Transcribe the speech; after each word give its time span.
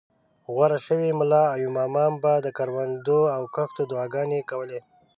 غوره 0.53 0.77
شوي 0.85 1.09
ملا 1.19 1.43
او 1.53 1.61
امام 1.87 2.13
به 2.23 2.33
د 2.41 2.47
کروندو 2.57 3.19
او 3.35 3.43
کښتو 3.55 3.81
دعاګانې 3.91 4.39
کولې. 4.49 4.79